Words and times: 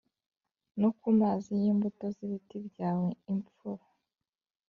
no 0.79 0.89
ku 0.99 1.07
mazi 1.19 1.51
y 1.63 1.65
imbuto 1.71 2.03
z 2.15 2.17
ibiti 2.25 2.57
byawe 2.67 3.09
Imfura 3.31 3.85